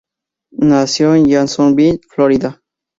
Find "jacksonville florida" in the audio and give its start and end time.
1.27-2.59